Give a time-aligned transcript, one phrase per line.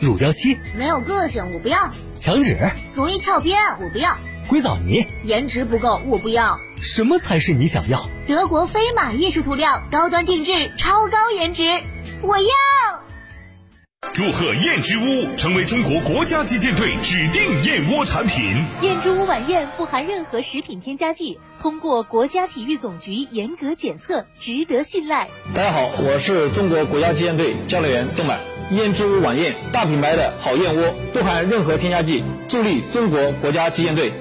[0.00, 2.56] 乳胶漆、没有个性，我不要；墙纸、
[2.94, 4.16] 容易翘边，我不要；
[4.48, 6.58] 硅藻泥，颜值不够，我不要。
[6.80, 8.08] 什么才是你想要？
[8.26, 11.64] 德国飞马艺术涂料，高端定制，超高颜值，
[12.22, 12.48] 我要。
[14.14, 18.64] 祝贺燕之屋成为中国国家击剑队指定燕窝产品。
[18.80, 25.28] 燕之屋晚宴不含任何食品添加剂，通过国家体育总局严格检测，值得信赖。
[25.54, 28.40] 大家好，我是中国国家击剑队教练员郑满。
[28.70, 34.12] 燕之屋晚宴，大品牌的好燕窝，不含任何添加剂，助力中国国家击剑队。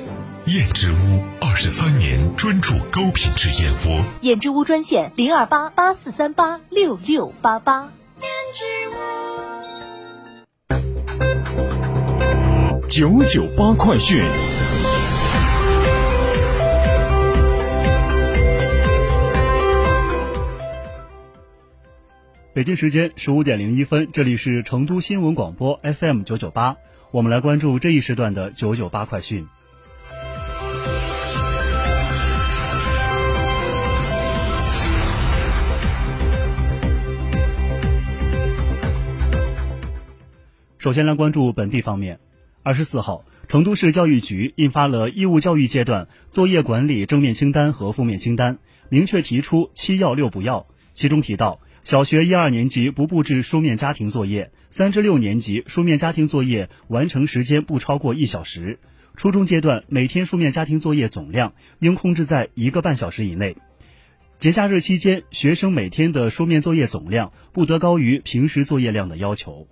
[0.45, 0.95] 燕之屋
[1.39, 4.03] 二十三年专注高品质燕窝。
[4.21, 7.91] 燕之屋专线零二八八四三八六六八八。
[8.21, 8.27] 燕
[12.89, 14.23] 之屋九九八快讯。
[22.59, 26.75] 北京时间十五点零一分，这里是成都新闻广播 FM 九九八，
[27.09, 29.47] 我们来关注这一时段的九九八快讯。
[40.79, 42.19] 首先来关注本地方面。
[42.61, 50.67] 二十四号，成都市教育局印发了义务教育阶段作业管理正面清单和负面清单，明确提出七要六不要。
[50.93, 58.77] 其中提到，小学一二年级不布置书面家庭作业，三至六年级书面家庭作业完成时间不超过一小时，
[59.15, 63.57] 初中阶段每天书面家庭作业总量应控制在一个半小时以内。
[64.37, 69.67] 节假日期间，学生每天的书面作业总量不得高于平时作业量的要求。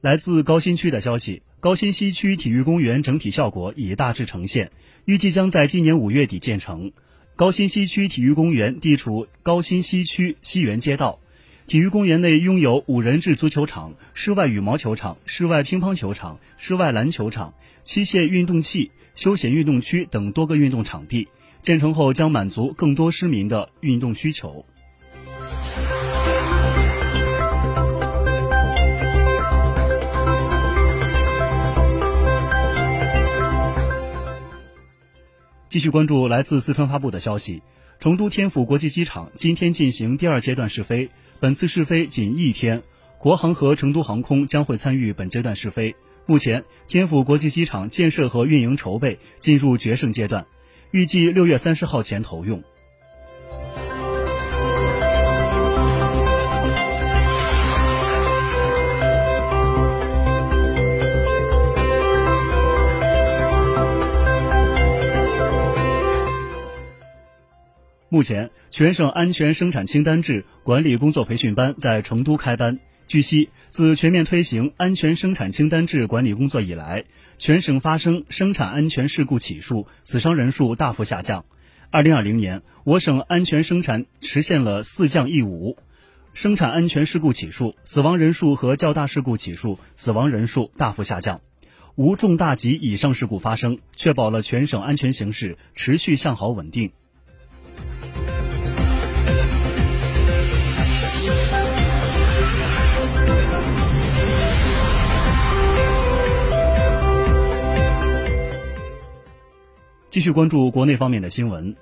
[0.00, 4.70] 来自高新区的消息，高新西区体育公园整体效果已大致呈现，
[5.04, 6.92] 预计将在今年五月底建成。
[7.34, 11.18] 高新西区体育公园地处高新西区西园街道，
[11.66, 21.26] 体育公园内拥有五人制足球场、室外羽毛球场、室外乒乓球场、室外篮球场、器械运动器、休闲运动区等多个运动场地。
[21.60, 24.64] 建成后将满足更多市民的运动需求。
[35.70, 37.62] 继续关注来自四川发布的消息，
[38.00, 42.82] 成都天府国际机场今天进行第二阶段试飞，本次试飞仅一天，
[43.18, 45.94] 国航和成都航空将会参与本阶段试飞。
[46.24, 50.46] 目前，天府国际机场建设和运营筹备进入决胜阶段，
[50.90, 52.62] 预计六月三十号前投用。
[68.10, 72.78] 目前，全省安全生产清单制管理工作培训班在成都开班。
[73.06, 77.04] 据悉，自全面推行安全生产清单制管理工作以来，
[77.36, 81.44] 全省发生生产安全事故起数、死伤人数大幅下降。
[81.90, 85.76] 二零二零年，我省安全生产实现了四降一无，
[86.32, 91.42] 生产安全事故起数、死亡人数和较大事故起数、死亡人数大幅下降，
[91.94, 96.92] 无重大及以上事故发生，确保了全省安全形势持续向好稳定。
[110.18, 111.76] 继续关注国内方面的新闻。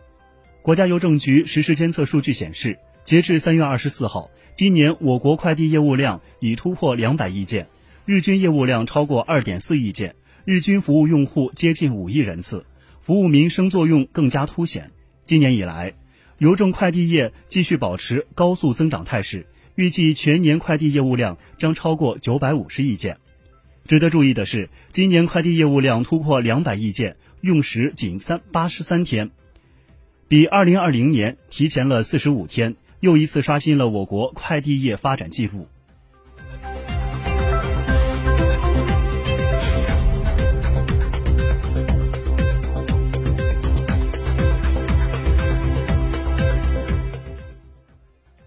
[0.60, 7.68] 国家邮政局实时监测数据显示，截至三月二十四号，今年我国快递业务量已突破两百亿件，
[8.04, 12.66] 日均业务量超过二点四亿件，日均服务用户接近五亿人次，
[13.00, 14.90] 服务民生作用更加凸显。
[15.24, 15.94] 今年以来，
[16.36, 19.46] 邮政快递业继续保持高速增长态势，
[19.76, 23.16] 预计全年快递业务量将超过九百五十亿件。
[23.86, 29.30] 值得注意的是，今年快递业务量突破两百亿件，用时仅三八十三天，
[30.28, 35.68] 比二零二零年提前了四十五天，又一次刷新了我国快递业发展记录。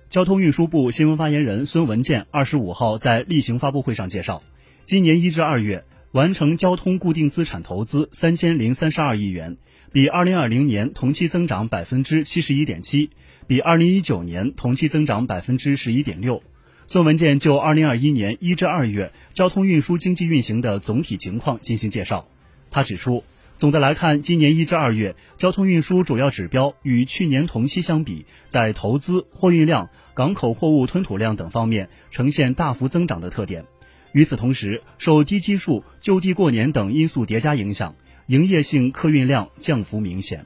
[0.09, 4.41] 交通运输部新闻发言人孙文健二十五号在例行发布会上介绍，
[4.83, 9.57] 今年一至二月完成交通固定资产投资三千零三十二亿元，
[9.91, 13.11] 比二零二零年同期增长百分之七十一点七，
[13.45, 16.41] 比二零一九年同期增长百分之十一点六。
[16.87, 22.27] 孙文健就二零二一年一至二月交通运输经济运行的总体情况进行介绍，
[22.71, 23.23] 他指出。
[23.59, 33.65] 总的来看，今年一至二月，交通运输主要指标与去年同期相比，在投资、货运量、港口货物吞吐量等方面呈现大幅增长的特点。
[34.11, 37.95] 与此同时，受低基数、就地过年等因素叠加影响，
[38.25, 40.45] 营业性客运量降幅明显。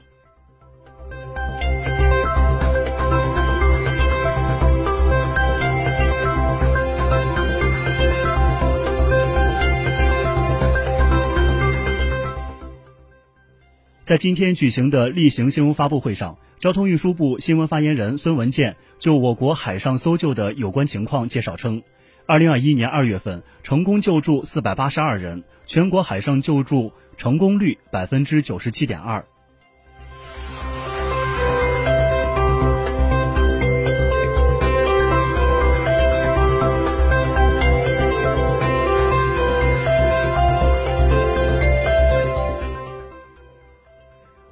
[14.02, 21.82] 在今天举行的例行新闻发布会上，交通运输部新闻发言人孙文健就我国海上搜救的有关情况介绍称，
[22.26, 29.26] 二零二一年二月份成功救助四百八十二人，全国海上救助成功率百分之九十七点二。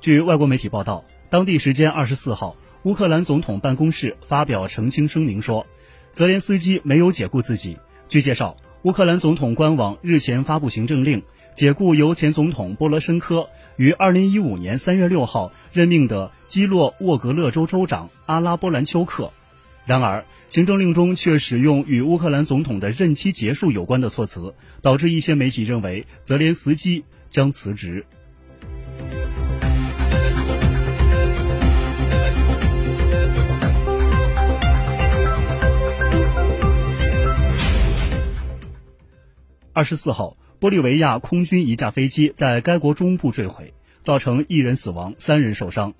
[0.02, 5.66] 据外国媒体报道，当地时间二十四号，乌克兰总统办公室发表澄清声明说，
[6.12, 7.78] 泽连斯基没有解雇自己。
[8.08, 11.22] 据介绍，乌克兰总统官网日前发布行政令，
[11.54, 19.32] 解雇由前总统波罗申科于二零一五年三月六号任命的基洛沃格勒州州长阿拉波兰丘克。
[19.86, 28.04] 然而，行政令中却使用与乌克兰总统的任期结束有关的措辞，导致一些媒体认为泽连斯基将辞职。
[39.74, 43.72] 二十四号，玻利维亚空军一架飞机在该国中部坠毁，
[44.02, 45.94] 造成一人死亡、三人受伤。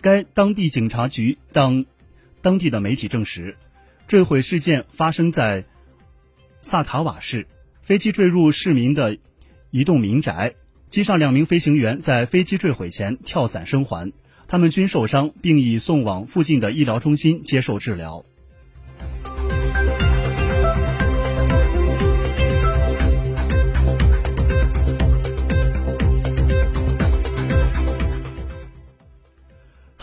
[0.00, 1.86] 该当地警察局当
[2.40, 3.56] 当地的媒体证实，
[4.06, 5.64] 坠毁事件发生在
[6.60, 7.48] 萨卡瓦市，
[7.82, 9.18] 飞机坠入市民的
[9.72, 10.54] 一栋民宅，
[10.86, 14.12] 机上两名飞行员在飞机坠毁前跳伞生还，
[14.46, 18.24] 他们均受伤，并已送往附近的医疗中心接受治疗。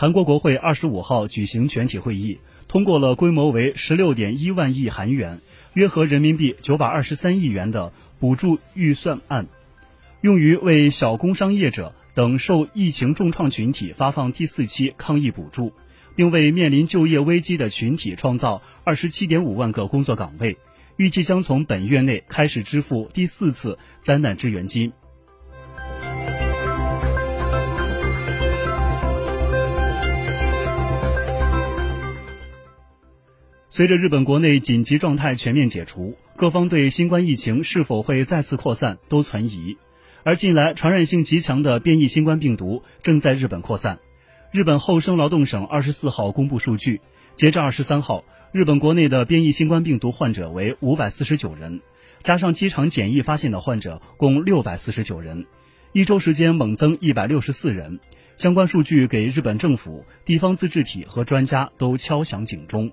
[0.00, 5.40] 韩国国会二十五号举行全体会议，通过了规模为十六点一万亿韩元
[5.74, 9.48] （约合人民币九百二十三亿元）的补助预算案，
[10.20, 15.72] 用于为小工商业者等受疫情重创群体发放第四期抗疫补助，
[16.14, 20.58] 并为面临就业危机的群体创造二十七点五万个工作岗位。
[20.96, 24.92] 预计将从本月内开始支付第四次灾难支援金。
[33.78, 39.76] 随着日本国内紧急状态全面解除，各方对新冠疫情是否会再次扩散都存疑。
[40.24, 44.00] 而近来传染性极强的变异新冠病毒正在日本扩散。
[44.50, 47.00] 日本厚生劳动省二十四号公布数据，
[47.34, 51.80] 截至二十三号，日本国内的变异新冠病毒患者为五百四十九人，
[52.24, 55.46] 加上机场检疫发现的患者共六百四十九人，
[55.92, 58.00] 一周时间猛增一百六十四人。
[58.38, 62.90] 相关数据给日本政府、地方自治体和专家都敲响警钟。